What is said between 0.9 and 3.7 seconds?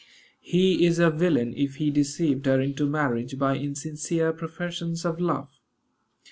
a villain if he deceived her into marriage by